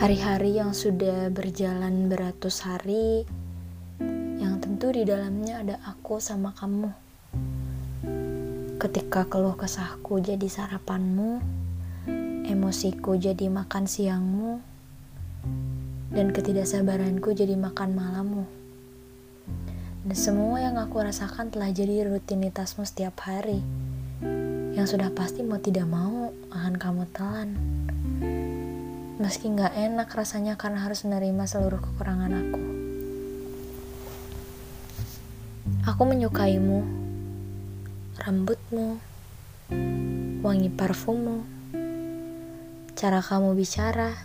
Hari-hari 0.00 0.56
yang 0.56 0.72
sudah 0.72 1.28
berjalan 1.28 2.08
beratus 2.08 2.64
hari, 2.64 3.28
yang 4.40 4.56
tentu 4.56 4.96
di 4.96 5.04
dalamnya 5.04 5.60
ada 5.60 5.76
aku 5.84 6.16
sama 6.16 6.56
kamu. 6.56 6.88
Ketika 8.80 9.28
keluh 9.28 9.52
kesahku 9.60 10.24
jadi 10.24 10.48
sarapanmu, 10.48 11.44
emosiku 12.48 13.20
jadi 13.20 13.52
makan 13.52 13.84
siangmu, 13.84 14.64
dan 16.16 16.32
ketidaksabaranku 16.32 17.36
jadi 17.36 17.60
makan 17.60 17.92
malammu. 17.92 18.48
Dan 20.08 20.16
semua 20.16 20.64
yang 20.64 20.80
aku 20.80 20.96
rasakan 21.04 21.52
telah 21.52 21.76
jadi 21.76 22.08
rutinitasmu 22.08 22.88
setiap 22.88 23.20
hari, 23.28 23.60
yang 24.72 24.88
sudah 24.88 25.12
pasti 25.12 25.44
mau 25.44 25.60
tidak 25.60 25.84
mau 25.84 26.32
akan 26.56 26.74
kamu 26.80 27.04
telan. 27.12 27.52
Meski 29.20 29.52
gak 29.52 29.76
enak 29.76 30.08
rasanya 30.16 30.56
karena 30.56 30.80
harus 30.80 31.04
menerima 31.04 31.44
seluruh 31.44 31.76
kekurangan 31.76 32.32
aku. 32.40 32.62
Aku 35.84 36.02
menyukaimu, 36.08 36.80
rambutmu, 38.16 38.96
wangi 40.40 40.72
parfummu, 40.72 41.44
cara 42.96 43.20
kamu 43.20 43.52
bicara, 43.52 44.16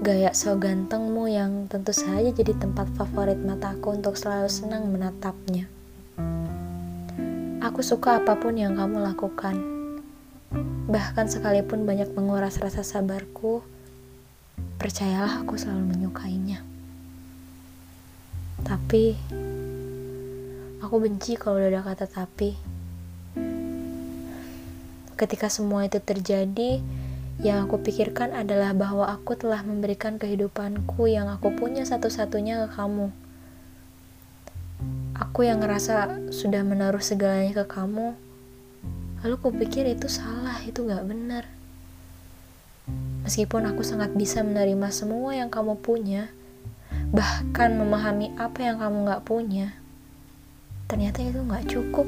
gaya 0.00 0.32
so 0.32 0.56
gantengmu 0.56 1.28
yang 1.28 1.68
tentu 1.68 1.92
saja 1.92 2.32
jadi 2.32 2.56
tempat 2.56 2.88
favorit 2.96 3.36
mataku 3.36 4.00
untuk 4.00 4.16
selalu 4.16 4.48
senang 4.48 4.88
menatapnya. 4.88 5.68
Aku 7.60 7.84
suka 7.84 8.16
apa 8.24 8.40
pun 8.40 8.56
yang 8.56 8.80
kamu 8.80 9.04
lakukan. 9.04 9.60
Bahkan 10.88 11.28
sekalipun 11.28 11.84
banyak 11.84 12.16
menguras 12.16 12.56
rasa 12.60 12.80
sabarku, 12.80 13.73
Percayalah 14.84 15.40
aku 15.40 15.56
selalu 15.56 15.96
menyukainya. 15.96 16.60
Tapi 18.60 19.16
aku 20.84 20.96
benci 21.00 21.40
kalau 21.40 21.56
udah 21.56 21.72
ada 21.72 21.80
kata 21.80 22.04
tapi. 22.04 22.52
Ketika 25.16 25.48
semua 25.48 25.88
itu 25.88 26.04
terjadi, 26.04 26.84
yang 27.40 27.64
aku 27.64 27.80
pikirkan 27.80 28.36
adalah 28.36 28.76
bahwa 28.76 29.08
aku 29.08 29.32
telah 29.40 29.64
memberikan 29.64 30.20
kehidupanku 30.20 31.08
yang 31.08 31.32
aku 31.32 31.48
punya 31.56 31.88
satu-satunya 31.88 32.68
ke 32.68 32.76
kamu. 32.76 33.08
Aku 35.16 35.48
yang 35.48 35.64
ngerasa 35.64 36.28
sudah 36.28 36.60
menaruh 36.60 37.00
segalanya 37.00 37.64
ke 37.64 37.72
kamu, 37.72 38.12
lalu 39.24 39.36
kupikir 39.40 39.88
itu 39.88 40.12
salah, 40.12 40.60
itu 40.68 40.84
gak 40.84 41.08
benar. 41.08 41.48
Meskipun 43.24 43.64
aku 43.64 43.80
sangat 43.80 44.12
bisa 44.12 44.44
menerima 44.44 44.92
semua 44.92 45.32
yang 45.32 45.48
kamu 45.48 45.80
punya, 45.80 46.28
bahkan 47.08 47.72
memahami 47.72 48.36
apa 48.36 48.60
yang 48.60 48.76
kamu 48.76 49.08
gak 49.08 49.24
punya, 49.24 49.72
ternyata 50.86 51.24
itu 51.24 51.40
gak 51.40 51.64
cukup. 51.64 52.04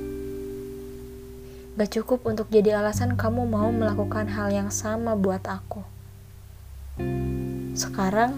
Gak 1.77 1.91
cukup 1.92 2.20
untuk 2.28 2.52
jadi 2.52 2.80
alasan 2.80 3.16
kamu 3.16 3.48
mau 3.48 3.69
melakukan 3.72 4.28
hal 4.28 4.52
yang 4.52 4.69
sama 4.69 5.16
buat 5.16 5.44
aku. 5.48 5.80
Sekarang, 7.77 8.36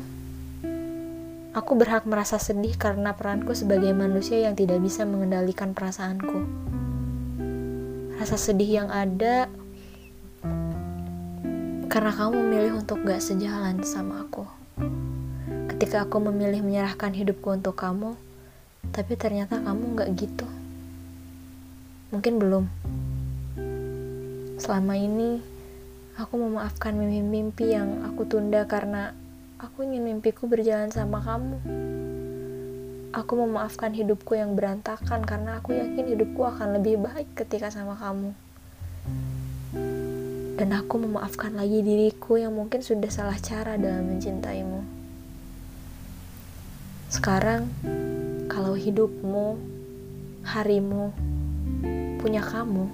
aku 1.55 1.73
berhak 1.75 2.07
merasa 2.07 2.39
sedih 2.39 2.79
karena 2.79 3.15
peranku 3.15 3.55
sebagai 3.55 3.91
manusia 3.91 4.43
yang 4.43 4.55
tidak 4.55 4.79
bisa 4.79 5.03
mengendalikan 5.03 5.75
perasaanku. 5.75 6.47
Rasa 8.19 8.35
sedih 8.35 8.83
yang 8.83 8.89
ada 8.91 9.47
karena 11.89 12.13
kamu 12.13 12.45
memilih 12.45 12.73
untuk 12.85 13.01
gak 13.01 13.25
sejalan 13.25 13.81
sama 13.81 14.29
aku. 14.29 14.45
Ketika 15.73 16.05
aku 16.05 16.21
memilih 16.21 16.61
menyerahkan 16.61 17.17
hidupku 17.17 17.49
untuk 17.49 17.81
kamu, 17.81 18.13
tapi 18.93 19.17
ternyata 19.17 19.57
kamu 19.57 19.97
gak 19.97 20.13
gitu. 20.21 20.45
Mungkin 22.13 22.37
belum. 22.37 22.65
Selama 24.61 25.01
ini, 25.01 25.41
aku 26.21 26.37
memaafkan 26.37 26.93
mimpi-mimpi 26.93 27.73
yang 27.73 28.05
aku 28.05 28.29
tunda 28.29 28.69
karena 28.69 29.17
aku 29.57 29.89
ingin 29.89 30.05
mimpiku 30.05 30.45
berjalan 30.45 30.93
sama 30.93 31.25
kamu. 31.25 31.57
Aku 33.17 33.33
memaafkan 33.49 33.97
hidupku 33.97 34.37
yang 34.37 34.53
berantakan 34.53 35.25
karena 35.25 35.57
aku 35.57 35.73
yakin 35.73 36.05
hidupku 36.05 36.45
akan 36.45 36.77
lebih 36.77 37.01
baik 37.01 37.33
ketika 37.33 37.73
sama 37.73 37.97
kamu 37.97 38.37
dan 40.59 40.75
aku 40.75 40.99
memaafkan 40.99 41.55
lagi 41.55 41.87
diriku 41.87 42.35
yang 42.35 42.51
mungkin 42.51 42.83
sudah 42.83 43.07
salah 43.15 43.39
cara 43.39 43.79
dalam 43.79 44.11
mencintaimu. 44.11 44.83
Sekarang, 47.07 47.71
kalau 48.51 48.75
hidupmu, 48.75 49.55
harimu, 50.43 51.15
punya 52.19 52.43
kamu, 52.43 52.91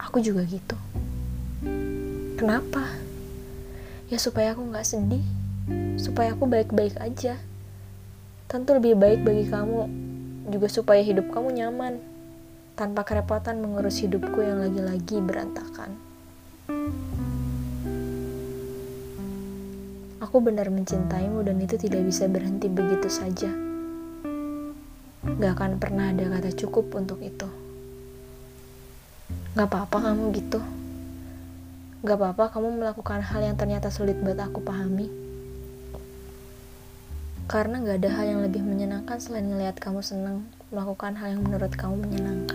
aku 0.00 0.24
juga 0.24 0.48
gitu. 0.48 0.72
Kenapa? 2.40 2.96
Ya 4.08 4.16
supaya 4.16 4.56
aku 4.56 4.72
gak 4.72 4.88
sedih, 4.88 5.22
supaya 6.00 6.32
aku 6.32 6.48
baik-baik 6.48 6.96
aja. 6.96 7.36
Tentu 8.48 8.72
lebih 8.72 8.96
baik 8.96 9.20
bagi 9.20 9.44
kamu 9.52 9.84
juga 10.48 10.72
supaya 10.72 11.04
hidup 11.04 11.28
kamu 11.28 11.60
nyaman, 11.60 12.00
tanpa 12.72 13.04
kerepotan 13.04 13.60
mengurus 13.60 14.00
hidupku 14.00 14.40
yang 14.40 14.64
lagi-lagi 14.64 15.20
berantakan. 15.20 16.11
Aku 20.22 20.38
benar 20.44 20.68
mencintaimu 20.68 21.42
dan 21.42 21.58
itu 21.64 21.80
tidak 21.80 22.04
bisa 22.04 22.28
berhenti 22.28 22.68
begitu 22.68 23.08
saja. 23.08 23.50
Gak 25.22 25.52
akan 25.56 25.80
pernah 25.80 26.12
ada 26.12 26.28
kata 26.28 26.52
cukup 26.52 26.92
untuk 26.92 27.24
itu. 27.24 27.48
Gak 29.56 29.68
apa-apa 29.72 30.12
kamu 30.12 30.34
gitu. 30.36 30.60
Gak 32.02 32.18
apa-apa 32.18 32.52
kamu 32.52 32.82
melakukan 32.82 33.24
hal 33.24 33.40
yang 33.40 33.56
ternyata 33.56 33.88
sulit 33.88 34.20
buat 34.20 34.36
aku 34.36 34.60
pahami. 34.60 35.06
Karena 37.48 37.80
gak 37.80 38.02
ada 38.04 38.10
hal 38.20 38.26
yang 38.36 38.40
lebih 38.44 38.60
menyenangkan 38.60 39.22
selain 39.22 39.48
ngelihat 39.48 39.80
kamu 39.80 40.04
senang 40.04 40.44
melakukan 40.68 41.16
hal 41.16 41.32
yang 41.32 41.42
menurut 41.46 41.72
kamu 41.72 41.96
menyenangkan. 42.02 42.51